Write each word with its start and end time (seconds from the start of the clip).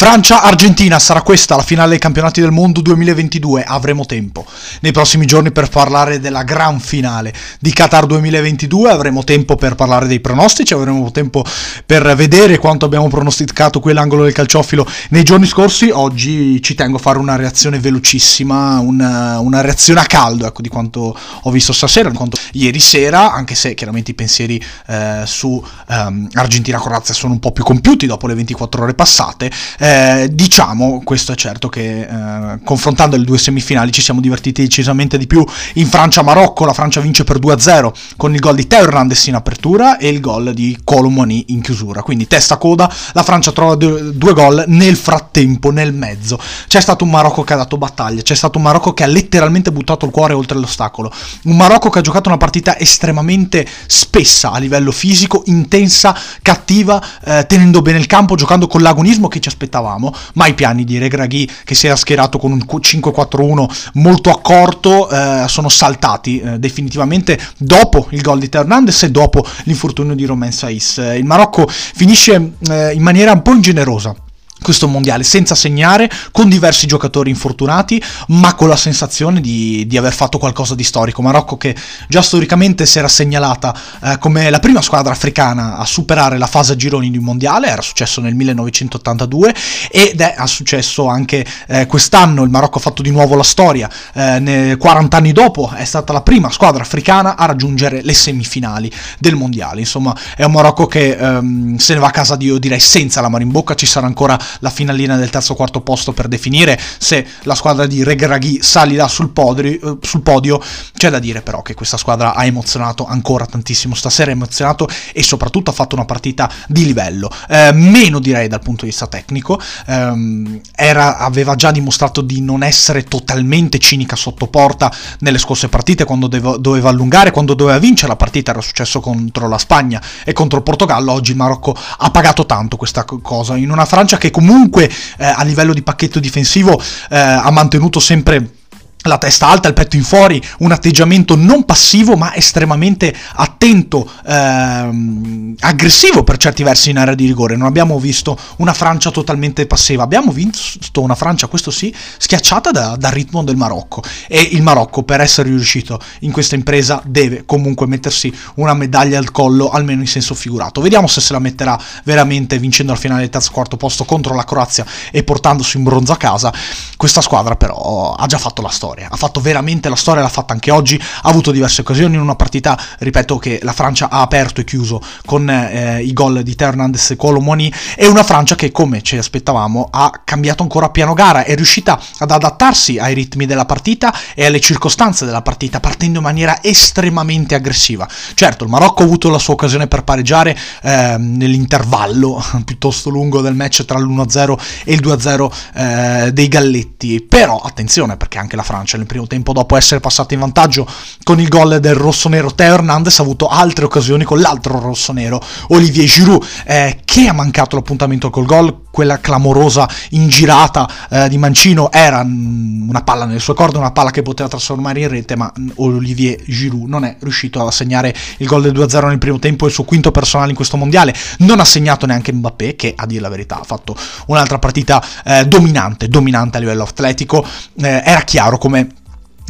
Francia-Argentina 0.00 0.96
sarà 1.00 1.22
questa 1.22 1.56
la 1.56 1.62
finale 1.62 1.90
dei 1.90 1.98
campionati 1.98 2.40
del 2.40 2.52
mondo 2.52 2.80
2022. 2.82 3.64
Avremo 3.64 4.06
tempo 4.06 4.46
nei 4.80 4.92
prossimi 4.92 5.26
giorni 5.26 5.50
per 5.50 5.68
parlare 5.68 6.20
della 6.20 6.44
gran 6.44 6.78
finale 6.78 7.34
di 7.58 7.72
Qatar 7.72 8.06
2022. 8.06 8.92
Avremo 8.92 9.24
tempo 9.24 9.56
per 9.56 9.74
parlare 9.74 10.06
dei 10.06 10.20
pronostici. 10.20 10.72
Avremo 10.72 11.10
tempo 11.10 11.44
per 11.84 12.14
vedere 12.14 12.58
quanto 12.58 12.84
abbiamo 12.84 13.08
pronosticato 13.08 13.80
quell'angolo 13.80 14.22
del 14.22 14.32
calciofilo 14.32 14.86
nei 15.08 15.24
giorni 15.24 15.46
scorsi. 15.46 15.90
Oggi 15.90 16.62
ci 16.62 16.76
tengo 16.76 16.98
a 16.98 17.00
fare 17.00 17.18
una 17.18 17.34
reazione 17.34 17.80
velocissima, 17.80 18.78
una, 18.78 19.40
una 19.40 19.62
reazione 19.62 19.98
a 19.98 20.04
caldo 20.04 20.46
ecco, 20.46 20.62
di 20.62 20.68
quanto 20.68 21.18
ho 21.42 21.50
visto 21.50 21.72
stasera, 21.72 22.08
di 22.08 22.16
quanto 22.16 22.38
ieri 22.52 22.78
sera, 22.78 23.32
anche 23.32 23.56
se 23.56 23.74
chiaramente 23.74 24.12
i 24.12 24.14
pensieri 24.14 24.64
eh, 24.86 25.22
su 25.26 25.60
ehm, 25.88 26.28
Argentina-Croazia 26.34 27.14
sono 27.14 27.32
un 27.32 27.40
po' 27.40 27.50
più 27.50 27.64
compiuti 27.64 28.06
dopo 28.06 28.28
le 28.28 28.34
24 28.34 28.84
ore 28.84 28.94
passate. 28.94 29.50
Eh, 29.80 29.86
eh, 29.88 30.28
diciamo, 30.30 31.00
questo 31.02 31.32
è 31.32 31.34
certo 31.34 31.70
che 31.70 32.00
eh, 32.02 32.58
confrontando 32.62 33.16
le 33.16 33.24
due 33.24 33.38
semifinali 33.38 33.90
ci 33.90 34.02
siamo 34.02 34.20
divertiti 34.20 34.60
decisamente 34.60 35.16
di 35.16 35.26
più. 35.26 35.42
In 35.74 35.86
Francia-Marocco, 35.86 36.66
la 36.66 36.74
Francia 36.74 37.00
vince 37.00 37.24
per 37.24 37.38
2-0 37.38 37.92
con 38.18 38.34
il 38.34 38.40
gol 38.40 38.54
di 38.54 38.66
Teo 38.66 38.82
Hernandez 38.82 39.26
in 39.28 39.34
apertura 39.34 39.96
e 39.96 40.08
il 40.08 40.20
gol 40.20 40.52
di 40.52 40.78
Colomoni 40.84 41.46
in 41.48 41.62
chiusura, 41.62 42.02
quindi 42.02 42.26
testa 42.26 42.58
coda, 42.58 42.92
la 43.14 43.22
Francia 43.22 43.50
trova 43.52 43.76
due, 43.76 44.14
due 44.14 44.34
gol 44.34 44.64
nel 44.66 44.96
frattempo, 44.96 45.70
nel 45.70 45.94
mezzo, 45.94 46.38
c'è 46.66 46.80
stato 46.80 47.04
un 47.04 47.10
Marocco 47.10 47.42
che 47.42 47.54
ha 47.54 47.56
dato 47.56 47.78
battaglia, 47.78 48.20
c'è 48.20 48.34
stato 48.34 48.58
un 48.58 48.64
Marocco 48.64 48.92
che 48.92 49.04
ha 49.04 49.06
letteralmente 49.06 49.72
buttato 49.72 50.04
il 50.04 50.12
cuore 50.12 50.34
oltre 50.34 50.58
l'ostacolo, 50.58 51.10
un 51.44 51.56
Marocco 51.56 51.88
che 51.88 52.00
ha 52.00 52.02
giocato 52.02 52.28
una 52.28 52.38
partita 52.38 52.78
estremamente 52.78 53.66
spessa 53.86 54.50
a 54.50 54.58
livello 54.58 54.92
fisico, 54.92 55.44
intensa, 55.46 56.14
cattiva, 56.42 57.02
eh, 57.24 57.46
tenendo 57.46 57.80
bene 57.80 57.98
il 57.98 58.06
campo, 58.06 58.34
giocando 58.34 58.66
con 58.66 58.82
l'agonismo 58.82 59.28
che 59.28 59.40
ci 59.40 59.48
aspettava 59.48 59.77
aspettavamo, 59.78 60.14
ma 60.34 60.46
i 60.46 60.54
piani 60.54 60.84
di 60.84 60.98
Regraghi 60.98 61.48
che 61.64 61.74
si 61.74 61.86
era 61.86 61.96
schierato 61.96 62.38
con 62.38 62.52
un 62.52 62.62
5-4-1 62.66 63.90
molto 63.94 64.30
accorto 64.30 65.08
eh, 65.08 65.44
sono 65.48 65.68
saltati 65.68 66.40
eh, 66.40 66.58
definitivamente 66.58 67.38
dopo 67.56 68.06
il 68.10 68.20
gol 68.20 68.40
di 68.40 68.48
Hernandez 68.50 69.04
e 69.04 69.10
dopo 69.10 69.44
l'infortunio 69.64 70.14
di 70.14 70.24
Romain 70.24 70.52
Saiz. 70.52 70.96
Il 71.16 71.24
Marocco 71.24 71.66
finisce 71.68 72.52
eh, 72.68 72.92
in 72.92 73.02
maniera 73.02 73.32
un 73.32 73.42
po' 73.42 73.52
ingenerosa 73.52 74.14
questo 74.60 74.88
mondiale 74.88 75.22
senza 75.22 75.54
segnare, 75.54 76.10
con 76.32 76.48
diversi 76.48 76.86
giocatori 76.86 77.30
infortunati, 77.30 78.02
ma 78.28 78.54
con 78.54 78.68
la 78.68 78.76
sensazione 78.76 79.40
di, 79.40 79.86
di, 79.86 79.96
aver 79.96 80.12
fatto 80.12 80.38
qualcosa 80.38 80.74
di 80.74 80.84
storico. 80.84 81.22
Marocco 81.22 81.56
che 81.56 81.74
già 82.08 82.22
storicamente 82.22 82.86
si 82.86 82.98
era 82.98 83.08
segnalata 83.08 83.74
eh, 84.02 84.18
come 84.18 84.50
la 84.50 84.58
prima 84.58 84.82
squadra 84.82 85.12
africana 85.12 85.76
a 85.76 85.84
superare 85.84 86.38
la 86.38 86.46
fase 86.46 86.72
a 86.72 86.76
gironi 86.76 87.10
di 87.10 87.18
un 87.18 87.24
mondiale, 87.24 87.68
era 87.68 87.82
successo 87.82 88.20
nel 88.20 88.34
1982 88.34 89.54
ed 89.90 90.20
è 90.20 90.34
successo 90.46 91.06
anche 91.06 91.46
eh, 91.66 91.86
quest'anno, 91.86 92.42
il 92.42 92.50
Marocco 92.50 92.78
ha 92.78 92.80
fatto 92.80 93.02
di 93.02 93.10
nuovo 93.10 93.36
la 93.36 93.42
storia, 93.42 93.88
eh, 94.14 94.76
40 94.78 95.16
anni 95.16 95.32
dopo 95.32 95.70
è 95.74 95.84
stata 95.84 96.12
la 96.12 96.22
prima 96.22 96.50
squadra 96.50 96.82
africana 96.82 97.36
a 97.36 97.46
raggiungere 97.46 98.02
le 98.02 98.14
semifinali 98.14 98.90
del 99.18 99.34
mondiale, 99.34 99.80
insomma 99.80 100.16
è 100.36 100.44
un 100.44 100.52
Marocco 100.52 100.86
che 100.86 101.16
ehm, 101.16 101.76
se 101.76 101.94
ne 101.94 102.00
va 102.00 102.08
a 102.08 102.10
casa 102.10 102.36
di 102.36 102.46
io 102.46 102.58
direi 102.58 102.80
senza 102.80 103.20
la 103.20 103.28
mano 103.28 103.44
in 103.44 103.50
bocca, 103.50 103.74
ci 103.74 103.86
sarà 103.86 104.06
ancora 104.06 104.38
la 104.60 104.70
finalina 104.70 105.16
del 105.16 105.30
terzo 105.30 105.54
quarto 105.54 105.80
posto 105.80 106.12
per 106.12 106.28
definire. 106.28 106.78
Se 106.98 107.26
la 107.42 107.54
squadra 107.54 107.86
di 107.86 108.02
Regraghi 108.02 108.60
salirà 108.62 109.08
sul 109.08 109.30
podio, 109.30 109.64
eh, 109.64 109.98
sul 110.00 110.22
podio. 110.22 110.60
C'è 110.92 111.10
da 111.10 111.18
dire 111.18 111.42
però 111.42 111.62
che 111.62 111.74
questa 111.74 111.96
squadra 111.96 112.34
ha 112.34 112.44
emozionato 112.44 113.06
ancora 113.06 113.46
tantissimo 113.46 113.94
stasera, 113.94 114.30
ha 114.30 114.34
emozionato 114.34 114.88
e 115.12 115.22
soprattutto 115.22 115.70
ha 115.70 115.74
fatto 115.74 115.94
una 115.94 116.04
partita 116.04 116.50
di 116.66 116.84
livello, 116.84 117.30
eh, 117.48 117.72
meno 117.72 118.18
direi 118.18 118.48
dal 118.48 118.60
punto 118.60 118.84
di 118.84 118.90
vista 118.90 119.06
tecnico, 119.06 119.60
ehm, 119.86 120.60
era, 120.74 121.18
aveva 121.18 121.54
già 121.54 121.70
dimostrato 121.70 122.20
di 122.20 122.40
non 122.40 122.62
essere 122.62 123.04
totalmente 123.04 123.78
cinica 123.78 124.16
sotto 124.16 124.46
porta 124.46 124.92
nelle 125.20 125.38
scorse 125.38 125.68
partite 125.68 126.04
quando 126.04 126.26
deve, 126.26 126.56
doveva 126.58 126.88
allungare, 126.88 127.30
quando 127.30 127.54
doveva 127.54 127.78
vincere 127.78 128.08
la 128.08 128.16
partita, 128.16 128.50
era 128.50 128.60
successo 128.60 129.00
contro 129.00 129.48
la 129.48 129.58
Spagna 129.58 130.02
e 130.24 130.32
contro 130.32 130.58
il 130.58 130.64
Portogallo, 130.64 131.12
oggi 131.12 131.32
il 131.32 131.36
Marocco 131.36 131.76
ha 131.98 132.10
pagato 132.10 132.46
tanto 132.46 132.76
questa 132.76 133.04
cosa 133.04 133.56
in 133.56 133.70
una 133.70 133.84
Francia 133.84 134.16
che 134.18 134.30
comunque 134.38 134.88
eh, 134.88 135.24
a 135.24 135.42
livello 135.42 135.74
di 135.74 135.82
pacchetto 135.82 136.20
difensivo 136.20 136.80
eh, 137.10 137.18
ha 137.18 137.50
mantenuto 137.50 137.98
sempre 137.98 138.57
la 139.02 139.18
testa 139.18 139.46
alta, 139.46 139.68
il 139.68 139.74
petto 139.74 139.96
in 139.96 140.02
fuori, 140.02 140.42
un 140.58 140.72
atteggiamento 140.72 141.36
non 141.36 141.64
passivo 141.64 142.16
ma 142.16 142.34
estremamente 142.34 143.14
attento, 143.34 144.10
ehm, 144.26 145.54
aggressivo 145.60 146.24
per 146.24 146.36
certi 146.36 146.64
versi 146.64 146.90
in 146.90 146.98
area 146.98 147.14
di 147.14 147.26
rigore. 147.26 147.56
Non 147.56 147.66
abbiamo 147.66 147.98
visto 148.00 148.36
una 148.56 148.72
Francia 148.72 149.10
totalmente 149.10 149.66
passiva, 149.66 150.02
abbiamo 150.02 150.32
visto 150.32 151.00
una 151.00 151.14
Francia, 151.14 151.46
questo 151.46 151.70
sì, 151.70 151.94
schiacciata 152.18 152.70
da, 152.70 152.96
dal 152.96 153.12
ritmo 153.12 153.44
del 153.44 153.56
Marocco. 153.56 154.02
E 154.26 154.40
il 154.40 154.62
Marocco 154.62 155.04
per 155.04 155.20
essere 155.20 155.48
riuscito 155.48 156.00
in 156.20 156.32
questa 156.32 156.56
impresa 156.56 157.00
deve 157.04 157.44
comunque 157.46 157.86
mettersi 157.86 158.32
una 158.56 158.74
medaglia 158.74 159.18
al 159.18 159.30
collo, 159.30 159.70
almeno 159.70 160.00
in 160.00 160.08
senso 160.08 160.34
figurato. 160.34 160.80
Vediamo 160.80 161.06
se 161.06 161.20
se 161.20 161.32
la 161.32 161.38
metterà 161.38 161.78
veramente 162.04 162.58
vincendo 162.58 162.92
al 162.92 162.98
finale 162.98 163.20
del 163.20 163.30
terzo 163.30 163.50
quarto 163.52 163.76
posto 163.76 164.04
contro 164.04 164.34
la 164.34 164.44
Croazia 164.44 164.84
e 165.12 165.22
portandosi 165.22 165.76
un 165.76 165.84
bronzo 165.84 166.12
a 166.12 166.16
casa. 166.16 166.52
Questa 166.96 167.20
squadra 167.20 167.54
però 167.54 168.14
ha 168.14 168.26
già 168.26 168.38
fatto 168.38 168.60
la 168.60 168.68
storia 168.68 168.87
storia, 168.88 169.08
ha 169.10 169.16
fatto 169.16 169.40
veramente 169.40 169.88
la 169.88 169.96
storia, 169.96 170.22
l'ha 170.22 170.28
fatta 170.28 170.54
anche 170.54 170.70
oggi, 170.70 170.98
ha 170.98 171.28
avuto 171.28 171.50
diverse 171.50 171.82
occasioni. 171.82 172.14
In 172.14 172.22
una 172.22 172.36
partita, 172.36 172.78
ripeto, 172.98 173.38
che 173.38 173.60
la 173.62 173.72
Francia 173.72 174.08
ha 174.08 174.20
aperto 174.20 174.60
e 174.60 174.64
chiuso 174.64 175.00
con 175.26 175.48
eh, 175.48 176.02
i 176.02 176.12
gol 176.12 176.42
di 176.42 176.54
Hernandez 176.58 177.10
e 177.10 177.16
Colomoni, 177.16 177.72
e 177.96 178.06
una 178.06 178.22
Francia 178.22 178.54
che, 178.54 178.72
come 178.72 179.02
ci 179.02 179.16
aspettavamo, 179.16 179.88
ha 179.90 180.22
cambiato 180.24 180.62
ancora 180.62 180.88
piano 180.88 181.12
gara, 181.12 181.44
è 181.44 181.54
riuscita 181.54 182.00
ad 182.18 182.30
adattarsi 182.30 182.98
ai 182.98 183.14
ritmi 183.14 183.44
della 183.44 183.66
partita 183.66 184.14
e 184.34 184.46
alle 184.46 184.60
circostanze 184.60 185.26
della 185.26 185.42
partita, 185.42 185.80
partendo 185.80 186.18
in 186.18 186.24
maniera 186.24 186.62
estremamente 186.62 187.54
aggressiva. 187.54 188.08
Certo, 188.34 188.64
il 188.64 188.70
Marocco 188.70 189.02
ha 189.02 189.04
avuto 189.04 189.28
la 189.28 189.38
sua 189.38 189.54
occasione 189.54 189.86
per 189.86 190.04
pareggiare 190.04 190.56
eh, 190.82 191.16
nell'intervallo 191.18 192.42
piuttosto 192.64 193.10
lungo 193.10 193.42
del 193.42 193.54
match 193.54 193.84
tra 193.84 193.98
l'1-0 193.98 194.58
e 194.84 194.92
il 194.94 195.00
2-0 195.02 195.50
eh, 195.74 196.32
dei 196.32 196.48
Galletti, 196.48 197.20
però 197.20 197.58
attenzione 197.58 198.16
perché 198.16 198.38
anche 198.38 198.56
la 198.56 198.62
Francia 198.62 198.77
Francia 198.78 198.96
nel 198.96 199.06
primo 199.06 199.26
tempo 199.26 199.52
dopo 199.52 199.76
essere 199.76 199.98
passata 200.00 200.34
in 200.34 200.40
vantaggio 200.40 200.86
con 201.24 201.40
il 201.40 201.48
gol 201.48 201.80
del 201.80 201.94
rossonero 201.94 202.54
Teo 202.54 202.74
Hernandez 202.74 203.18
ha 203.18 203.22
avuto 203.22 203.48
altre 203.48 203.84
occasioni 203.84 204.22
con 204.24 204.40
l'altro 204.40 204.78
rossonero 204.78 205.42
Olivier 205.68 206.06
Giroud. 206.06 206.44
Eh, 206.64 207.00
che 207.22 207.28
ha 207.28 207.32
mancato 207.32 207.74
l'appuntamento 207.74 208.30
col 208.30 208.46
gol 208.46 208.82
quella 208.92 209.18
clamorosa 209.18 209.88
ingirata 210.10 210.88
eh, 211.10 211.28
di 211.28 211.36
Mancino 211.36 211.90
era 211.90 212.22
mm, 212.24 212.88
una 212.88 213.02
palla 213.02 213.24
nelle 213.24 213.40
sue 213.40 213.54
corde, 213.54 213.78
una 213.78 213.90
palla 213.90 214.10
che 214.10 214.22
poteva 214.22 214.48
trasformare 214.48 215.00
in 215.00 215.08
rete, 215.08 215.36
ma 215.36 215.52
mm, 215.56 215.70
Olivier 215.76 216.40
Giroud 216.44 216.88
non 216.88 217.04
è 217.04 217.16
riuscito 217.20 217.64
a 217.64 217.70
segnare 217.70 218.14
il 218.38 218.46
gol 218.46 218.62
del 218.62 218.72
2-0 218.72 219.08
nel 219.08 219.18
primo 219.18 219.38
tempo, 219.38 219.66
il 219.66 219.72
suo 219.72 219.84
quinto 219.84 220.10
personale 220.10 220.50
in 220.50 220.56
questo 220.56 220.76
mondiale. 220.76 221.14
Non 221.38 221.60
ha 221.60 221.64
segnato 221.64 222.06
neanche 222.06 222.32
Mbappé, 222.32 222.76
che 222.76 222.94
a 222.96 223.06
dire 223.06 223.20
la 223.20 223.28
verità 223.28 223.60
ha 223.60 223.64
fatto 223.64 223.96
un'altra 224.26 224.58
partita 224.58 225.04
eh, 225.24 225.44
dominante, 225.46 226.08
dominante 226.08 226.56
a 226.56 226.60
livello 226.60 226.84
atletico. 226.84 227.44
Eh, 227.80 228.02
era 228.04 228.20
chiaro 228.22 228.58
come 228.58 228.88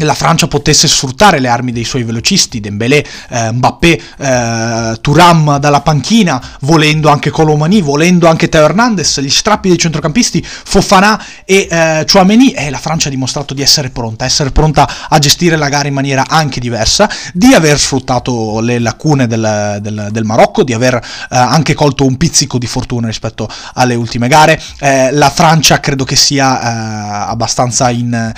la 0.05 0.15
Francia 0.15 0.47
potesse 0.47 0.87
sfruttare 0.89 1.39
le 1.41 1.49
armi 1.49 1.73
dei 1.73 1.85
suoi 1.85 2.05
velocisti, 2.05 2.61
Dembélé, 2.61 3.05
eh, 3.31 3.53
Mbappé, 3.53 4.01
eh, 4.19 4.99
Turam 5.01 5.59
dalla 5.59 5.81
panchina, 5.81 6.43
volendo 6.61 7.09
anche 7.09 7.31
Colomani, 7.31 7.81
volendo 7.81 8.29
anche 8.29 8.49
Teo 8.49 8.65
Hernandez, 8.65 9.21
gli 9.21 9.31
strappi 9.31 9.69
dei 9.69 9.79
centrocampisti, 9.79 10.45
Fofana 10.45 11.23
e 11.45 11.67
eh, 11.71 12.07
Chouameni, 12.11 12.53
e 12.53 12.71
la 12.71 12.79
Francia 12.79 13.09
ha 13.09 13.11
dimostrato 13.11 13.55
di 13.55 13.63
essere 13.63 13.91
pronta, 13.91 14.25
essere 14.25 14.51
pronta 14.51 14.89
a 15.09 15.19
gestire 15.19 15.57
la 15.57 15.69
gara 15.69 15.89
in 15.89 15.95
maniera 15.95 16.25
anche 16.29 16.61
diversa, 16.61 17.11
di 17.33 17.53
aver 17.55 17.79
sfruttato 17.79 18.61
le 18.61 18.79
lacune 18.79 19.27
del, 19.27 19.79
del, 19.81 20.09
del 20.11 20.25
Marocco, 20.25 20.63
di 20.63 20.73
aver 20.73 20.95
eh, 20.95 21.01
anche 21.37 21.75
colto 21.75 22.05
un 22.05 22.17
pizzico 22.17 22.59
di 22.59 22.67
fortuna 22.67 23.07
rispetto 23.09 23.49
alle 23.75 23.95
ultime 23.95 24.29
gare. 24.29 24.61
Eh, 24.79 25.11
la 25.13 25.31
Francia 25.31 25.81
credo 25.81 26.05
che 26.05 26.17
sia 26.17 26.61
eh, 26.61 27.31
abbastanza 27.31 27.91
in, 27.91 28.33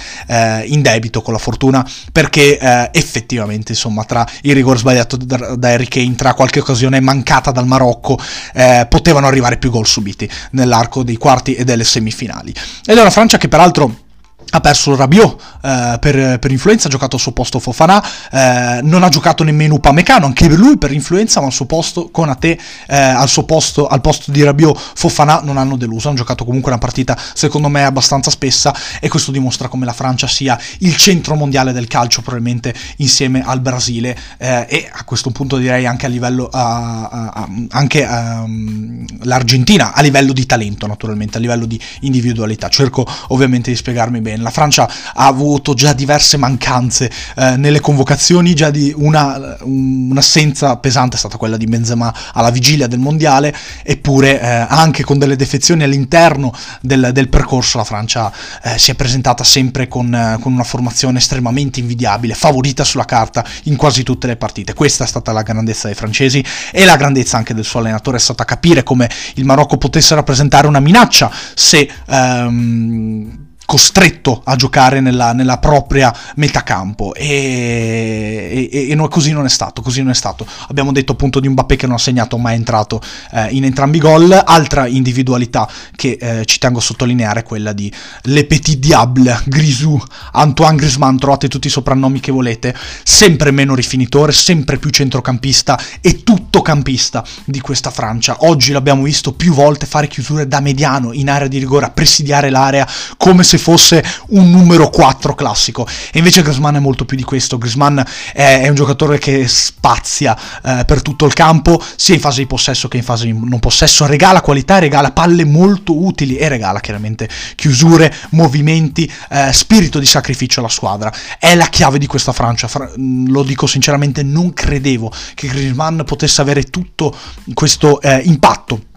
in 0.67 0.83
debito 0.83 1.23
con 1.23 1.33
la 1.33 1.39
fortuna 1.39 1.50
fortuna 1.51 1.87
perché 2.13 2.59
eh, 2.59 2.91
effettivamente 2.93 3.73
insomma 3.73 4.05
tra 4.05 4.27
il 4.43 4.55
rigore 4.55 4.79
sbagliato 4.79 5.17
da, 5.17 5.57
Harry 5.69 5.89
Kane 5.89 6.15
tra 6.15 6.35
qualche 6.35 6.61
occasione 6.61 7.01
mancata 7.01 7.51
dal 7.51 7.67
Marocco 7.67 8.19
eh, 8.55 8.87
potevano 8.89 9.27
arrivare 9.27 9.57
più 9.57 9.71
gol 9.71 9.87
subiti 9.87 10.31
nell'arco 10.53 11.03
dei 11.03 11.17
quarti 11.17 11.55
e 11.55 11.65
delle 11.65 11.85
semifinali. 11.85 12.55
Ed 12.85 12.97
è 12.97 13.01
una 13.01 13.11
Francia 13.11 13.37
che 13.39 13.49
peraltro 13.49 14.09
ha 14.51 14.61
perso 14.61 14.97
Rabiot 14.97 15.41
eh, 15.63 15.97
per, 16.01 16.39
per, 16.39 16.51
influenza, 16.51 16.89
ha 16.89 16.91
giocato 16.91 17.17
al 17.17 17.23
suo 17.23 17.33
posto 17.33 17.59
Fofana, 17.59 18.05
eh, 18.31 18.81
non 18.83 19.03
ha 19.03 19.09
giocato 19.09 19.45
nemmeno 19.45 19.75
Upamecano, 19.75 20.27
anche 20.27 20.49
lui 20.49 20.77
per 20.77 20.93
influenza, 20.93 21.41
ma 21.41 21.47
al 21.47 21.53
suo 21.53 21.67
posto 21.67 22.11
Conate, 22.11 22.59
eh, 22.89 22.97
al 22.97 23.29
suo 23.29 23.45
posto, 23.45 23.87
al 23.87 24.01
posto 24.01 24.31
di 24.31 24.43
Rabiot 24.43 24.79
Fofana 24.95 25.41
non 25.43 25.57
hanno 25.57 25.77
deluso, 25.77 26.09
hanno 26.09 26.17
giocato 26.17 26.45
comunque 26.45 26.71
una 26.71 26.81
partita 26.81 27.17
secondo 27.35 27.69
me 27.69 27.85
abbastanza 27.85 28.31
spessa 28.31 28.75
e 29.01 29.09
questo 29.09 29.31
dimostra 29.31 29.69
come 29.69 29.85
la 29.85 29.93
Francia 29.93 30.27
sia 30.27 30.59
il 30.79 30.97
centro 30.97 31.35
mondiale 31.35 31.73
del 31.73 31.87
calcio 31.87 32.23
probabilmente 32.23 32.75
insieme 32.97 33.43
al 33.45 33.61
Brasile 33.61 34.17
eh, 34.39 34.67
e 34.69 34.89
a 34.91 35.05
questo 35.05 35.31
punto 35.31 35.57
direi 35.57 35.87
anche 35.87 36.07
a 36.07 36.09
livello, 36.09 36.49
a, 36.51 37.09
a, 37.09 37.29
a, 37.29 37.49
anche 37.71 38.05
um, 38.05 39.05
l'Argentina 39.23 39.93
a 39.93 40.03
livello 40.03 40.33
di 40.33 40.47
talento 40.47 40.87
naturalmente, 40.87 41.39
a 41.39 41.41
livello 41.41 41.67
di 41.67 41.81
individualità, 42.01 42.69
cerco 42.69 43.07
ovviamente 43.29 43.71
di 43.71 43.77
spiegarmi 43.77 44.21
bene 44.21 44.30
la 44.37 44.51
Francia 44.51 44.89
ha 45.15 45.27
avuto 45.27 45.75
già 45.75 45.93
diverse 45.93 46.37
mancanze 46.37 47.11
eh, 47.37 47.57
nelle 47.57 47.81
convocazioni, 47.81 48.55
già 48.55 48.71
di 48.71 48.93
una, 48.97 49.57
un'assenza 49.63 50.77
pesante 50.77 51.17
è 51.17 51.19
stata 51.19 51.37
quella 51.37 51.57
di 51.57 51.67
Benzema 51.67 52.13
alla 52.33 52.51
vigilia 52.51 52.87
del 52.87 52.99
mondiale, 52.99 53.55
eppure 53.83 54.41
eh, 54.41 54.47
anche 54.47 55.05
con 55.05 55.19
delle 55.19 55.37
defezioni 55.37 55.83
all'interno 55.83 56.53
del, 56.81 57.11
del 57.13 57.29
percorso 57.29 57.79
la 57.79 57.85
Francia 57.85 58.33
eh, 58.63 58.79
si 58.79 58.91
è 58.91 58.95
presentata 58.95 59.45
sempre 59.45 59.89
con, 59.89 60.15
eh, 60.15 60.39
con 60.41 60.53
una 60.53 60.65
formazione 60.65 61.19
estremamente 61.19 61.81
invidiabile, 61.81 62.35
favorita 62.35 62.85
sulla 62.85 63.05
carta 63.05 63.45
in 63.65 63.77
quasi 63.77 64.03
tutte 64.03 64.27
le 64.27 64.37
partite. 64.37 64.75
Questa 64.75 65.05
è 65.05 65.07
stata 65.07 65.33
la 65.33 65.43
grandezza 65.43 65.87
dei 65.87 65.97
francesi 65.97 66.45
e 66.73 66.85
la 66.85 66.97
grandezza 66.97 67.37
anche 67.37 67.55
del 67.55 67.65
suo 67.65 67.81
allenatore 67.81 68.17
è 68.17 68.21
stata 68.21 68.45
capire 68.45 68.83
come 68.83 69.09
il 69.35 69.45
Marocco 69.45 69.77
potesse 69.77 70.15
rappresentare 70.15 70.67
una 70.67 70.81
minaccia 70.81 71.31
se 71.55 71.91
ehm, 72.07 73.49
costretto 73.71 74.41
a 74.43 74.57
giocare 74.57 74.99
nella, 74.99 75.33
nella 75.33 75.59
propria 75.59 76.13
metacampo 76.35 77.15
e, 77.15 78.69
e, 78.69 78.91
e, 78.91 79.09
così 79.09 79.31
non 79.31 79.45
è 79.45 79.49
stato, 79.49 79.81
così 79.81 80.03
non 80.03 80.11
è 80.11 80.15
stato. 80.15 80.45
Abbiamo 80.67 80.91
detto 80.91 81.13
appunto 81.13 81.39
di 81.39 81.47
un 81.47 81.53
Mbappé 81.53 81.77
che 81.77 81.87
non 81.87 81.95
ha 81.95 81.99
segnato 81.99 82.37
ma 82.37 82.51
è 82.51 82.55
entrato 82.55 83.01
eh, 83.31 83.47
in 83.51 83.63
entrambi 83.63 83.99
i 83.99 84.01
gol. 84.01 84.43
Altra 84.45 84.89
individualità 84.89 85.71
che 85.95 86.19
eh, 86.21 86.45
ci 86.47 86.59
tengo 86.59 86.81
a 86.81 86.83
sottolineare 86.83 87.41
è 87.41 87.43
quella 87.45 87.73
di 87.73 87.93
Le 88.23 88.45
Petit 88.45 88.77
Diable, 88.77 89.41
Grisou, 89.45 90.03
Antoine 90.33 90.75
Griezmann, 90.75 91.17
trovate 91.19 91.47
tutti 91.47 91.69
i 91.69 91.71
soprannomi 91.71 92.19
che 92.19 92.33
volete, 92.33 92.75
sempre 93.05 93.53
meno 93.53 93.77
rifinitore, 93.77 94.33
sempre 94.33 94.79
più 94.79 94.91
centrocampista 94.91 95.79
e 96.01 96.25
tuttocampista 96.25 97.25
di 97.45 97.61
questa 97.61 97.93
Francia. 97.93 98.39
Oggi 98.41 98.73
l'abbiamo 98.73 99.05
visto 99.05 99.33
più 99.33 99.55
volte 99.55 99.87
fare 99.87 100.09
chiusure 100.09 100.49
da 100.49 100.59
mediano 100.59 101.13
in 101.13 101.31
area 101.31 101.47
di 101.47 101.59
rigore, 101.59 101.87
a 101.87 101.91
presidiare 101.91 102.51
l'area 102.51 102.85
come 103.17 103.45
se 103.45 103.59
fosse 103.61 104.03
un 104.29 104.51
numero 104.51 104.91
4 104.91 105.35
classico. 105.37 105.87
E 106.13 106.19
invece 106.19 106.43
Griezmann 106.43 106.77
è 106.77 106.81
molto 106.81 107.05
più 107.05 107.17
di 107.17 107.23
questo. 107.23 107.59
Griezmann 107.59 107.99
è, 107.99 108.63
è 108.63 108.69
un 108.69 108.75
giocatore 108.75 109.19
che 109.19 109.47
spazia 109.47 110.37
eh, 110.65 110.85
per 110.85 111.03
tutto 111.03 111.27
il 111.27 111.33
campo, 111.33 111.81
sia 111.97 112.15
in 112.15 112.21
fase 112.21 112.41
di 112.41 112.47
possesso 112.47 112.89
che 112.89 112.97
in 112.97 113.03
fase 113.05 113.27
di 113.27 113.33
non 113.33 113.61
possesso. 113.61 114.07
Regala 114.07 114.41
qualità, 114.41 114.79
regala 114.79 115.13
palle 115.13 115.45
molto 115.45 116.05
utili 116.05 116.37
e 116.37 116.49
regala 116.49 116.81
chiaramente 116.81 117.29
chiusure, 117.55 118.13
movimenti, 118.31 119.11
eh, 119.31 119.53
spirito 119.53 119.99
di 119.99 120.07
sacrificio 120.07 120.61
alla 120.61 120.69
squadra. 120.69 121.13
È 121.39 121.55
la 121.55 121.67
chiave 121.67 121.99
di 121.99 122.07
questa 122.07 122.33
Francia. 122.33 122.67
Fra- 122.67 122.91
mm, 122.99 123.29
lo 123.29 123.43
dico 123.43 123.67
sinceramente, 123.67 124.23
non 124.23 124.53
credevo 124.53 125.13
che 125.35 125.47
Griezmann 125.47 126.01
potesse 126.03 126.41
avere 126.41 126.65
tutto 126.65 127.15
questo 127.55 128.01
eh, 128.01 128.21
impatto 128.25 128.89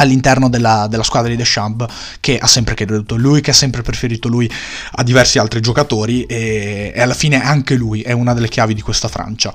all'interno 0.00 0.48
della, 0.48 0.86
della, 0.88 1.02
squadra 1.02 1.30
di 1.30 1.36
Deschamps 1.36 2.18
che 2.20 2.38
ha 2.38 2.46
sempre 2.46 2.74
creduto 2.74 3.16
lui, 3.16 3.40
che 3.40 3.50
ha 3.50 3.54
sempre 3.54 3.82
preferito 3.82 4.28
lui 4.28 4.50
a 4.92 5.02
diversi 5.02 5.38
altri 5.38 5.60
giocatori 5.60 6.24
e, 6.24 6.92
e 6.94 7.00
alla 7.00 7.14
fine 7.14 7.42
anche 7.42 7.74
lui 7.74 8.00
è 8.00 8.12
una 8.12 8.34
delle 8.34 8.48
chiavi 8.48 8.74
di 8.74 8.82
questa 8.82 9.08
Francia. 9.08 9.52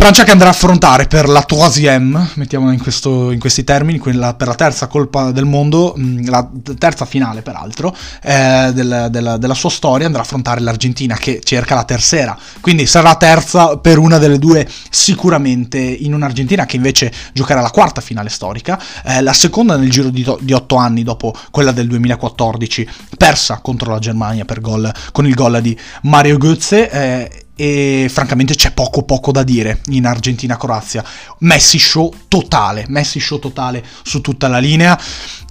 Francia 0.00 0.24
che 0.24 0.30
andrà 0.30 0.48
a 0.48 0.52
affrontare 0.52 1.06
per 1.06 1.28
la 1.28 1.42
troisième, 1.42 2.30
mettiamola 2.36 2.72
in, 2.72 2.80
questo, 2.80 3.32
in 3.32 3.38
questi 3.38 3.64
termini, 3.64 3.98
quella 3.98 4.32
per 4.32 4.48
la 4.48 4.54
terza 4.54 4.86
colpa 4.86 5.30
del 5.30 5.44
mondo, 5.44 5.94
mm, 5.96 6.26
la 6.26 6.48
terza 6.78 7.04
finale 7.04 7.42
peraltro, 7.42 7.94
eh, 8.22 8.70
del, 8.72 9.08
del, 9.10 9.36
della 9.38 9.52
sua 9.52 9.68
storia, 9.68 10.06
andrà 10.06 10.22
a 10.22 10.24
affrontare 10.24 10.60
l'Argentina 10.62 11.16
che 11.16 11.42
cerca 11.44 11.74
la 11.74 11.84
terza, 11.84 12.34
quindi 12.62 12.86
sarà 12.86 13.14
terza 13.16 13.76
per 13.76 13.98
una 13.98 14.16
delle 14.16 14.38
due 14.38 14.66
sicuramente 14.88 15.78
in 15.78 16.14
un'Argentina 16.14 16.64
che 16.64 16.76
invece 16.76 17.12
giocherà 17.34 17.60
la 17.60 17.70
quarta 17.70 18.00
finale 18.00 18.30
storica, 18.30 18.80
eh, 19.04 19.20
la 19.20 19.34
seconda 19.34 19.76
nel 19.76 19.90
giro 19.90 20.08
di, 20.08 20.26
di 20.40 20.52
otto 20.54 20.76
anni 20.76 21.02
dopo 21.02 21.34
quella 21.50 21.72
del 21.72 21.88
2014, 21.88 22.88
persa 23.18 23.58
contro 23.58 23.92
la 23.92 23.98
Germania 23.98 24.46
per 24.46 24.62
gol, 24.62 24.90
con 25.12 25.26
il 25.26 25.34
gol 25.34 25.60
di 25.60 25.78
Mario 26.04 26.38
Götze. 26.38 26.90
Eh, 26.90 27.44
e 27.60 28.08
francamente 28.08 28.54
c'è 28.54 28.70
poco 28.70 29.02
poco 29.02 29.32
da 29.32 29.42
dire 29.42 29.80
in 29.88 30.06
Argentina-Croazia. 30.06 31.04
Messi 31.40 31.78
show 31.78 32.10
totale, 32.26 32.86
Messi 32.88 33.20
show 33.20 33.38
totale 33.38 33.84
su 34.02 34.22
tutta 34.22 34.48
la 34.48 34.56
linea 34.56 34.98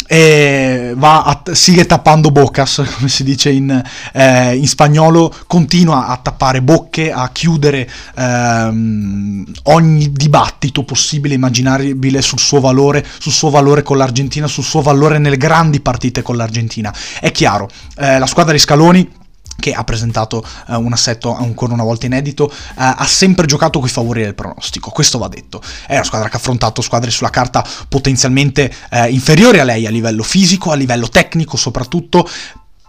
e 0.07 0.93
va 0.95 1.21
a, 1.21 1.43
sigue 1.51 1.85
tappando 1.85 2.31
bocas, 2.31 2.81
come 2.97 3.09
si 3.09 3.23
dice 3.23 3.51
in, 3.51 3.79
eh, 4.13 4.55
in, 4.55 4.67
spagnolo, 4.67 5.31
continua 5.45 6.07
a 6.07 6.17
tappare 6.17 6.63
bocche, 6.63 7.11
a 7.11 7.29
chiudere 7.31 7.87
ehm, 8.15 9.45
ogni 9.65 10.11
dibattito 10.11 10.83
possibile 10.83 11.35
immaginabile 11.35 12.23
sul 12.23 12.39
suo 12.39 12.59
valore, 12.59 13.05
sul 13.19 13.31
suo 13.31 13.51
valore 13.51 13.83
con 13.83 13.97
l'Argentina, 13.97 14.47
sul 14.47 14.63
suo 14.63 14.81
valore 14.81 15.19
nelle 15.19 15.37
grandi 15.37 15.79
partite 15.79 16.23
con 16.23 16.37
l'Argentina. 16.37 16.91
È 17.19 17.31
chiaro, 17.31 17.69
eh, 17.97 18.17
la 18.17 18.25
squadra 18.25 18.53
di 18.53 18.59
Scaloni 18.59 19.17
che 19.59 19.73
ha 19.73 19.83
presentato 19.83 20.43
uh, 20.67 20.79
un 20.79 20.93
assetto 20.93 21.35
ancora 21.35 21.73
una 21.73 21.83
volta 21.83 22.05
inedito, 22.05 22.45
uh, 22.45 22.51
ha 22.75 23.05
sempre 23.05 23.45
giocato 23.45 23.79
coi 23.79 23.89
favori 23.89 24.21
del 24.21 24.35
pronostico, 24.35 24.89
questo 24.89 25.17
va 25.17 25.27
detto. 25.27 25.61
È 25.85 25.93
una 25.93 26.03
squadra 26.03 26.29
che 26.29 26.35
ha 26.35 26.39
affrontato 26.39 26.81
squadre 26.81 27.11
sulla 27.11 27.29
carta 27.29 27.65
potenzialmente 27.87 28.73
uh, 28.91 29.05
inferiori 29.09 29.59
a 29.59 29.63
lei 29.63 29.85
a 29.85 29.89
livello 29.89 30.23
fisico, 30.23 30.71
a 30.71 30.75
livello 30.75 31.09
tecnico 31.09 31.57
soprattutto, 31.57 32.27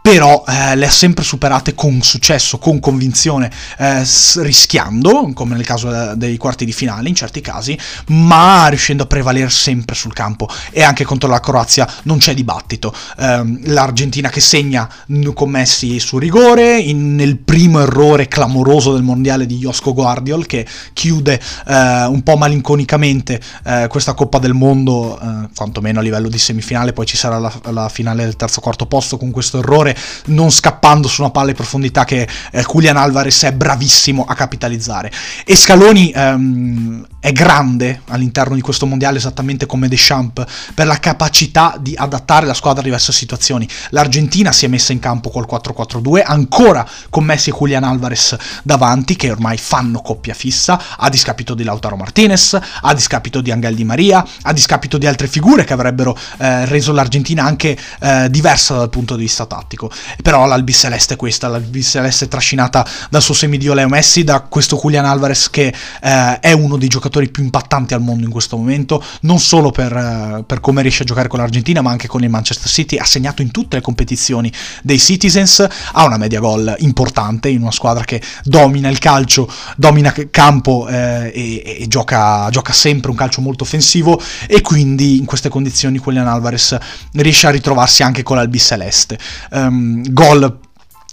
però 0.03 0.43
eh, 0.47 0.77
le 0.77 0.87
ha 0.87 0.91
sempre 0.91 1.25
superate 1.25 1.75
con 1.75 2.01
successo, 2.03 2.59
con 2.59 2.81
convinzione, 2.81 3.51
eh, 3.79 4.03
rischiando, 4.37 5.31
come 5.35 5.55
nel 5.55 5.65
caso 5.65 5.93
eh, 5.93 6.17
dei 6.17 6.37
quarti 6.37 6.65
di 6.65 6.73
finale 6.73 7.09
in 7.09 7.15
certi 7.15 7.41
casi, 7.41 7.79
ma 8.09 8.67
riuscendo 8.69 9.03
a 9.03 9.07
prevalere 9.07 9.51
sempre 9.51 9.95
sul 9.95 10.13
campo. 10.13 10.49
E 10.71 10.83
anche 10.83 11.05
contro 11.05 11.29
la 11.29 11.41
Croazia 11.41 11.87
non 12.05 12.19
c'è 12.19 12.35
dibattito. 12.35 12.95
Eh, 13.19 13.59
L'Argentina 13.65 14.29
che 14.31 14.41
segna 14.41 14.89
con 15.35 15.51
Messi 15.51 15.99
su 16.01 16.19
rigore, 16.19 16.79
in, 16.79 17.15
nel 17.15 17.37
primo 17.37 17.81
errore 17.81 18.29
clamoroso 18.29 18.93
del 18.93 19.03
mondiale 19.03 19.47
di 19.47 19.59
Josco 19.59 19.93
Guardiol, 19.93 20.47
che 20.47 20.67
chiude 20.93 21.41
eh, 21.67 22.05
un 22.05 22.23
po' 22.23 22.37
malinconicamente 22.37 23.41
eh, 23.65 23.87
questa 23.89 24.15
Coppa 24.15 24.39
del 24.39 24.55
Mondo, 24.55 25.19
quantomeno 25.55 26.01
a 26.01 26.03
livello 26.03 26.29
di 26.29 26.39
semifinale, 26.39 26.93
poi 26.93 27.07
ci 27.07 27.17
sarà 27.17 27.39
la, 27.39 27.53
la 27.71 27.89
finale 27.89 28.25
del 28.25 28.37
terzo 28.37 28.61
quarto 28.61 28.87
posto 28.87 29.17
con 29.17 29.31
questo 29.31 29.59
errore 29.59 29.90
giocatore 29.91 29.97
non 30.27 30.51
scappando 30.51 31.09
su 31.09 31.23
una 31.23 31.31
palla 31.31 31.51
in 31.51 31.57
profondità 31.57 32.05
che 32.05 32.27
eh, 32.53 32.63
Julian 32.63 32.97
Alvarez 32.97 33.45
è 33.45 33.53
bravissimo 33.53 34.25
a 34.27 34.35
capitalizzare. 34.35 35.11
E 35.45 35.57
Scaloni 35.57 36.13
ehm, 36.15 37.07
è 37.21 37.33
grande 37.33 38.01
all'interno 38.09 38.55
di 38.55 38.63
questo 38.63 38.87
mondiale 38.87 39.19
esattamente 39.19 39.67
come 39.67 39.89
Deschamps 39.89 40.73
per 40.75 40.87
la 40.87 40.99
capacità 40.99 41.77
di 41.79 41.95
adattare 41.95 42.47
la 42.47 42.55
squadra 42.55 42.81
a 42.81 42.85
diverse 42.85 43.13
situazioni. 43.13 43.69
L'Argentina 43.91 44.53
si 44.53 44.65
è 44.65 44.69
messa 44.69 44.93
in 44.93 45.01
campo 45.01 45.29
col 45.29 45.47
4-4-2, 45.49 46.23
ancora 46.25 46.89
con 47.11 47.25
Messi 47.25 47.51
e 47.51 47.53
Julian 47.57 47.85
Alvarez 47.85 48.37
davanti 48.63 49.17
che 49.17 49.31
ormai 49.31 49.59
fanno 49.59 50.01
coppia 50.01 50.33
fissa, 50.33 50.81
a 50.97 51.09
discapito 51.11 51.53
di 51.55 51.63
Lautaro 51.63 51.97
Martinez, 51.97 52.59
a 52.81 52.95
discapito 52.95 53.43
di 53.43 53.51
Angel 53.51 53.75
Di 53.75 53.85
Maria, 53.85 54.27
a 54.43 54.53
discapito 54.55 54.97
di 54.97 55.07
altre 55.07 55.29
figure 55.29 55.65
che 55.65 55.75
avrebbero 55.75 56.17
eh, 56.39 56.65
reso 56.65 56.93
l'Argentina 56.93 57.45
anche 57.45 57.77
eh, 58.01 58.31
diversa 58.31 58.77
dal 58.77 58.89
punto 58.89 59.15
di 59.17 59.23
vista 59.23 59.45
tattico. 59.45 59.91
Però 60.23 60.47
l'albiceleste 60.47 61.15
è 61.15 61.17
questa, 61.19 61.49
l'albiceleste 61.49 62.25
è 62.25 62.29
trascinata 62.29 62.87
dal 63.11 63.21
suo 63.21 63.35
semidio 63.35 63.75
Leo 63.75 63.89
Messi, 63.89 64.25
da 64.25 64.41
questo 64.41 64.79
Julian 64.81 65.05
Alvarez 65.05 65.51
che 65.51 65.75
eh, 66.03 66.41
è 66.41 66.53
uno 66.53 66.79
dei 66.79 66.89
giocatori 66.89 67.09
più 67.11 67.43
impattanti 67.43 67.95
al 67.95 68.01
mondo 68.01 68.25
in 68.25 68.31
questo 68.31 68.57
momento, 68.57 69.03
non 69.23 69.39
solo 69.39 69.71
per, 69.71 69.93
eh, 69.95 70.45
per, 70.47 70.61
come 70.61 70.83
riesce 70.83 71.03
a 71.03 71.07
giocare 71.07 71.29
con 71.29 71.39
l'Argentina, 71.39 71.81
ma 71.81 71.91
anche 71.91 72.09
con 72.09 72.23
il 72.23 72.31
Manchester 72.31 72.71
City, 72.71 72.97
ha 72.97 73.05
segnato 73.05 73.43
in 73.43 73.51
tutte 73.51 73.77
le 73.77 73.83
competizioni 73.83 74.53
dei 74.83 74.99
Citizens, 74.99 75.67
ha 75.93 76.05
una 76.05 76.17
media 76.17 76.41
gol 76.41 76.75
importante 76.79 77.49
in 77.49 77.63
una 77.63 77.71
squadra 77.71 78.05
che 78.05 78.21
domina 78.45 78.89
il 78.89 78.99
calcio, 78.99 79.51
domina 79.77 80.13
campo 80.31 80.89
eh, 80.89 81.31
e, 81.35 81.83
e 81.83 81.89
gioca, 81.89 82.49
gioca 82.51 82.73
sempre 82.73 83.11
un 83.11 83.17
calcio 83.17 83.41
molto 83.41 83.65
offensivo 83.65 84.21
e 84.47 84.61
quindi 84.61 85.19
in 85.19 85.25
queste 85.25 85.49
condizioni 85.49 85.99
Julian 85.99 86.27
Alvarez 86.27 86.77
riesce 87.13 87.47
a 87.47 87.51
ritrovarsi 87.51 88.03
anche 88.03 88.23
con 88.23 88.37
l'albiceleste. 88.37 89.19
Um, 89.51 90.03
gol 90.13 90.69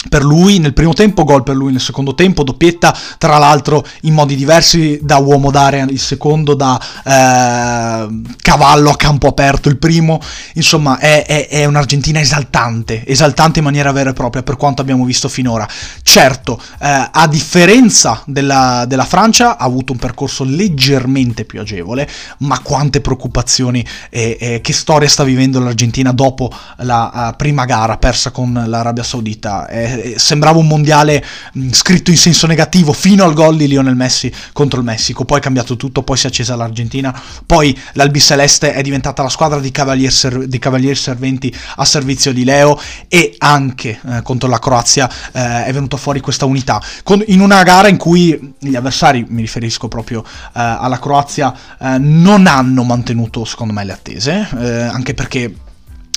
per 0.09 0.23
lui 0.23 0.59
nel 0.59 0.73
primo 0.73 0.93
tempo, 0.93 1.23
gol 1.23 1.43
per 1.43 1.55
lui 1.55 1.71
nel 1.71 1.81
secondo 1.81 2.13
tempo, 2.13 2.43
doppietta 2.43 2.95
tra 3.17 3.37
l'altro 3.37 3.85
in 4.01 4.13
modi 4.13 4.35
diversi 4.35 4.99
da 5.01 5.17
uomo 5.17 5.49
d'area 5.49 5.85
il 5.89 5.99
secondo, 5.99 6.53
da 6.53 6.79
eh, 7.03 8.21
cavallo 8.41 8.91
a 8.91 8.95
campo 8.95 9.27
aperto 9.27 9.69
il 9.69 9.77
primo, 9.77 10.21
insomma 10.53 10.99
è, 10.99 11.25
è, 11.25 11.47
è, 11.47 11.65
un'Argentina 11.65 12.19
esaltante, 12.19 13.05
esaltante 13.05 13.59
in 13.59 13.65
maniera 13.65 13.91
vera 13.91 14.11
e 14.11 14.13
propria 14.13 14.43
per 14.43 14.55
quanto 14.55 14.81
abbiamo 14.81 15.03
visto 15.03 15.27
finora. 15.29 15.67
Certo, 16.03 16.61
eh, 16.79 17.09
a 17.11 17.27
differenza 17.27 18.21
della, 18.25 18.85
della, 18.87 19.05
Francia 19.05 19.57
ha 19.57 19.65
avuto 19.65 19.93
un 19.93 19.99
percorso 19.99 20.43
leggermente 20.43 21.43
più 21.43 21.59
agevole, 21.59 22.07
ma 22.39 22.59
quante 22.59 23.01
preoccupazioni 23.01 23.85
e, 24.09 24.37
e 24.39 24.61
che 24.61 24.73
storia 24.73 25.09
sta 25.09 25.23
vivendo 25.23 25.59
l'Argentina 25.59 26.11
dopo 26.11 26.51
la 26.77 27.29
uh, 27.31 27.35
prima 27.35 27.65
gara 27.65 27.97
persa 27.97 28.31
con 28.31 28.63
l'Arabia 28.67 29.03
Saudita. 29.03 29.65
È, 29.65 29.86
eh, 29.87 30.19
sembrava 30.19 30.59
un 30.59 30.67
mondiale 30.67 31.23
mh, 31.53 31.59
mm, 31.59 31.71
scritto 31.71 32.11
in 32.11 32.17
senso 32.17 32.47
negativo 32.47 32.93
fino 32.93 33.23
al 33.23 33.33
gol 33.33 33.57
di 33.57 33.67
Lionel 33.67 33.95
Messi 33.95 34.31
contro 34.53 34.79
il 34.79 34.85
Messico, 34.85 35.25
poi 35.25 35.39
è 35.39 35.41
cambiato 35.41 35.75
tutto, 35.75 36.03
poi 36.03 36.17
si 36.17 36.25
è 36.25 36.29
accesa 36.29 36.55
l'Argentina, 36.55 37.19
poi 37.45 37.77
l'Albiceleste 37.93 38.73
è 38.73 38.81
diventata 38.81 39.23
la 39.23 39.29
squadra 39.29 39.59
di 39.59 39.71
cavalieri, 39.71 40.11
ser- 40.11 40.45
di 40.45 40.59
cavalieri 40.59 40.95
serventi 40.95 41.53
a 41.75 41.85
servizio 41.85 42.33
di 42.33 42.43
Leo 42.43 42.79
e 43.07 43.35
anche 43.37 43.99
eh, 44.05 44.21
contro 44.21 44.49
la 44.49 44.59
Croazia 44.59 45.09
eh, 45.31 45.65
è 45.65 45.73
venuta 45.73 45.97
fuori 45.97 46.19
questa 46.19 46.45
unità, 46.45 46.81
Con, 47.03 47.23
in 47.27 47.41
una 47.41 47.63
gara 47.63 47.87
in 47.87 47.97
cui 47.97 48.53
gli 48.59 48.75
avversari, 48.75 49.25
mi 49.27 49.41
riferisco 49.41 49.87
proprio 49.87 50.23
eh, 50.23 50.49
alla 50.53 50.99
Croazia, 50.99 51.53
eh, 51.79 51.97
non 51.97 52.47
hanno 52.47 52.83
mantenuto 52.83 53.45
secondo 53.45 53.73
me 53.73 53.83
le 53.83 53.93
attese, 53.93 54.47
anche 54.57 55.13
perché 55.13 55.53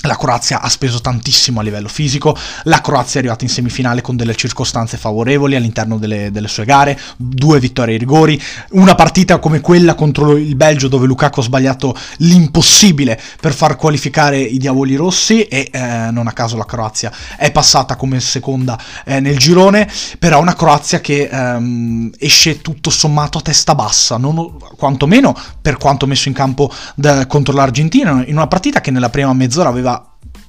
la 0.03 0.17
Croazia 0.17 0.61
ha 0.61 0.69
speso 0.69 1.01
tantissimo 1.01 1.61
a 1.61 1.63
livello 1.63 1.89
fisico, 1.89 2.37
la 2.65 2.81
Croazia 2.81 3.17
è 3.17 3.19
arrivata 3.19 3.45
in 3.45 3.51
semifinale 3.51 4.01
con 4.01 4.17
delle 4.17 4.35
circostanze 4.35 4.97
favorevoli 4.97 5.57
all'interno 5.57 5.99
delle, 5.99 6.31
delle, 6.31 6.49
sue 6.49 6.65
gare, 6.65 6.99
due 7.17 7.61
vittorie 7.61 7.95
ai 7.95 8.01
rigori, 8.01 8.41
una 8.71 8.95
partita 8.95 9.39
come 9.39 9.61
quella 9.61 9.95
contro 9.95 10.37
il 10.37 10.57
Belgio 10.57 10.89
dove 10.89 11.07
Lukaku 11.07 11.41
ha 11.41 11.43
sbagliato 11.43 11.97
l'impossibile 12.19 13.21
per 13.41 13.53
far 13.53 13.77
qualificare 13.77 14.39
i 14.39 14.59
Diavoli 14.59 14.95
Rossi 14.95 15.43
e 15.43 15.69
eh, 15.71 16.09
non 16.11 16.27
a 16.27 16.33
caso 16.33 16.57
la 16.57 16.65
Croazia 16.65 17.13
è 17.37 17.51
passata 17.51 17.97
come 17.97 18.21
seconda 18.21 18.79
eh, 19.05 19.21
nel 19.21 19.39
girone, 19.39 19.89
però 20.19 20.41
una 20.41 20.55
Croazia 20.55 21.01
che 21.01 21.29
ehm, 21.31 22.11
esce 22.19 22.61
tutto 22.61 22.91
sommato 22.91 23.39
a 23.39 23.43
testa 23.43 23.75
bassa, 23.75 24.17
non, 24.17 24.57
quantomeno 24.77 25.37
per 25.61 25.77
quanto 25.77 26.07
messo 26.07 26.29
in 26.29 26.35
campo 26.35 26.73
da, 26.95 27.27
contro 27.27 27.55
l'Argentina, 27.55 28.25
in 28.27 28.37
una 28.37 28.47
partita 28.47 28.81
che 28.81 28.91
nella 28.91 29.11
prima 29.11 29.33
mezz'ora 29.33 29.69
aveva 29.69 29.90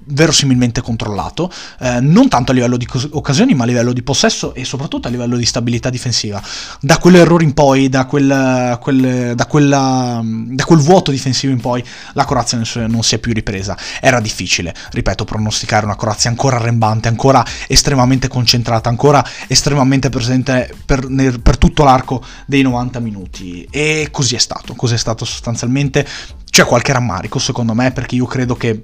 verosimilmente 0.05 0.81
controllato, 0.81 1.51
eh, 1.79 2.00
non 2.00 2.27
tanto 2.27 2.51
a 2.51 2.53
livello 2.53 2.77
di 2.77 2.88
occasioni, 3.12 3.53
ma 3.53 3.63
a 3.63 3.67
livello 3.67 3.93
di 3.93 4.01
possesso 4.01 4.53
e 4.53 4.65
soprattutto 4.65 5.07
a 5.07 5.12
livello 5.12 5.38
di 5.38 5.45
stabilità 5.45 5.89
difensiva. 5.89 6.41
Da 6.79 6.98
quell'errore 6.98 7.43
in 7.43 7.53
poi, 7.53 7.89
da 7.89 8.05
quel, 8.05 8.77
quel, 8.81 9.36
da, 9.36 9.45
quella, 9.45 10.21
da 10.24 10.65
quel 10.65 10.79
vuoto 10.79 11.12
difensivo 11.12 11.53
in 11.53 11.62
poi, 11.62 11.83
la 12.13 12.25
Croazia 12.25 12.62
non 12.88 13.03
si 13.03 13.15
è 13.15 13.19
più 13.19 13.33
ripresa. 13.33 13.77
Era 14.00 14.19
difficile, 14.19 14.74
ripeto, 14.91 15.25
pronosticare 15.25 15.86
una 15.86 15.95
Croazia 15.95 16.29
ancora 16.29 16.57
arrembante, 16.57 17.07
ancora 17.07 17.45
estremamente 17.67 18.27
concentrata, 18.27 18.89
ancora 18.89 19.24
estremamente 19.48 20.10
presente 20.10 20.74
per, 20.86 21.07
per 21.41 21.57
tutto 21.57 21.83
l'arco 21.83 22.24
dei 22.45 22.62
90 22.62 23.00
minuti. 23.00 23.67
E 23.69 24.10
così 24.12 24.36
è 24.36 24.39
stato, 24.39 24.74
così 24.74 24.95
è 24.95 24.98
stato 24.98 25.25
sostanzialmente. 25.25 26.07
C'è 26.50 26.65
qualche 26.65 26.91
rammarico 26.91 27.39
secondo 27.39 27.74
me 27.74 27.91
perché 27.91 28.15
io 28.15 28.25
credo 28.25 28.55
che 28.55 28.83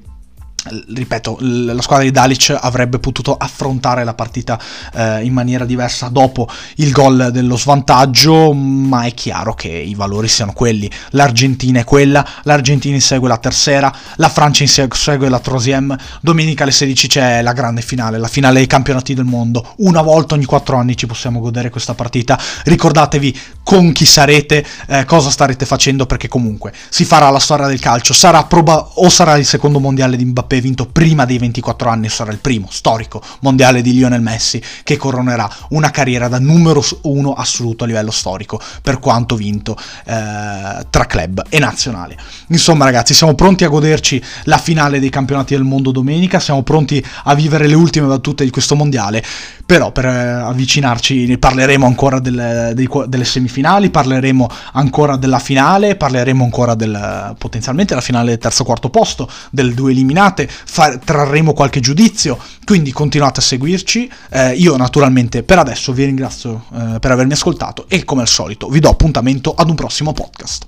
ripeto, 0.69 1.37
la 1.39 1.81
squadra 1.81 2.05
di 2.05 2.11
Dalic 2.11 2.55
avrebbe 2.59 2.99
potuto 2.99 3.35
affrontare 3.37 4.03
la 4.03 4.13
partita 4.13 4.59
eh, 4.93 5.23
in 5.23 5.33
maniera 5.33 5.65
diversa 5.65 6.09
dopo 6.09 6.49
il 6.75 6.91
gol 6.91 7.29
dello 7.31 7.57
svantaggio, 7.57 8.53
ma 8.53 9.03
è 9.03 9.13
chiaro 9.13 9.53
che 9.53 9.69
i 9.69 9.95
valori 9.95 10.27
siano 10.27 10.53
quelli. 10.53 10.89
L'Argentina 11.11 11.79
è 11.79 11.83
quella, 11.83 12.25
l'Argentina 12.43 12.95
insegue 12.95 13.27
la 13.27 13.37
terza, 13.37 13.93
la 14.15 14.29
Francia 14.29 14.63
insegue 14.63 15.29
la 15.29 15.39
troisième, 15.39 15.97
domenica 16.21 16.63
alle 16.63 16.71
16 16.71 17.07
c'è 17.07 17.41
la 17.41 17.53
grande 17.53 17.81
finale, 17.81 18.17
la 18.17 18.27
finale 18.27 18.55
dei 18.57 18.67
campionati 18.67 19.13
del 19.13 19.25
mondo. 19.25 19.73
Una 19.77 20.01
volta 20.01 20.35
ogni 20.35 20.45
quattro 20.45 20.77
anni 20.77 20.97
ci 20.97 21.05
possiamo 21.05 21.39
godere 21.39 21.69
questa 21.69 21.93
partita. 21.93 22.39
Ricordatevi 22.63 23.39
con 23.63 23.91
chi 23.91 24.05
sarete, 24.05 24.65
eh, 24.87 25.05
cosa 25.05 25.29
starete 25.29 25.65
facendo, 25.65 26.05
perché 26.05 26.27
comunque 26.27 26.73
si 26.89 27.05
farà 27.05 27.29
la 27.29 27.39
storia 27.39 27.67
del 27.67 27.79
calcio, 27.79 28.13
sarà 28.13 28.43
proba- 28.43 28.91
o 28.95 29.09
sarà 29.09 29.37
il 29.37 29.45
secondo 29.45 29.79
mondiale 29.79 30.15
di 30.17 30.25
Mbappé 30.25 30.46
vinto 30.55 30.85
prima 30.85 31.25
dei 31.25 31.37
24 31.37 31.89
anni, 31.89 32.09
sarà 32.09 32.31
il 32.31 32.39
primo 32.39 32.67
storico 32.69 33.21
mondiale 33.41 33.81
di 33.81 33.93
Lionel 33.93 34.21
Messi 34.21 34.61
che 34.83 34.97
coronerà 34.97 35.49
una 35.69 35.91
carriera 35.91 36.27
da 36.27 36.39
numero 36.39 36.83
uno 37.03 37.33
assoluto 37.33 37.83
a 37.83 37.87
livello 37.87 38.11
storico 38.11 38.59
per 38.81 38.99
quanto 38.99 39.35
vinto 39.35 39.75
eh, 40.05 40.85
tra 40.89 41.05
club 41.05 41.43
e 41.49 41.59
nazionale. 41.59 42.17
Insomma 42.47 42.85
ragazzi, 42.85 43.13
siamo 43.13 43.35
pronti 43.35 43.63
a 43.63 43.67
goderci 43.67 44.21
la 44.43 44.57
finale 44.57 44.99
dei 44.99 45.09
campionati 45.09 45.53
del 45.53 45.63
mondo 45.63 45.91
domenica, 45.91 46.39
siamo 46.39 46.63
pronti 46.63 47.03
a 47.23 47.35
vivere 47.35 47.67
le 47.67 47.75
ultime 47.75 48.07
battute 48.07 48.43
di 48.43 48.49
questo 48.49 48.75
mondiale, 48.75 49.23
però 49.67 49.91
per 49.91 50.05
eh, 50.05 50.09
avvicinarci 50.09 51.37
parleremo 51.37 51.85
ancora 51.85 52.19
del, 52.19 52.71
dei, 52.73 52.89
delle 53.05 53.25
semifinali, 53.25 53.89
parleremo 53.89 54.49
ancora 54.71 55.17
della 55.17 55.39
finale, 55.39 55.97
parleremo 55.97 56.41
ancora 56.41 56.73
del 56.73 57.35
potenzialmente 57.37 57.93
la 57.93 57.99
finale 57.99 58.29
del 58.29 58.37
terzo 58.37 58.63
quarto 58.63 58.89
posto, 58.89 59.29
delle 59.51 59.73
due 59.73 59.91
eliminate, 59.91 60.47
far, 60.49 60.99
trarremo 60.99 61.51
qualche 61.51 61.81
giudizio, 61.81 62.39
quindi 62.63 62.93
continuate 62.93 63.41
a 63.41 63.43
seguirci. 63.43 64.09
Eh, 64.29 64.53
io 64.53 64.77
naturalmente 64.77 65.43
per 65.43 65.59
adesso 65.59 65.91
vi 65.91 66.05
ringrazio 66.05 66.63
eh, 66.73 66.99
per 67.01 67.11
avermi 67.11 67.33
ascoltato 67.33 67.87
e 67.89 68.05
come 68.05 68.21
al 68.21 68.29
solito 68.29 68.69
vi 68.69 68.79
do 68.79 68.89
appuntamento 68.89 69.53
ad 69.53 69.67
un 69.67 69.75
prossimo 69.75 70.13
podcast. 70.13 70.65